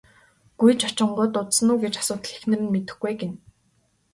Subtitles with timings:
[0.61, 3.37] Гүйж очингуут удсан уу гэж асуутал эхнэр нь мэдэхгүй ээ гэнэ.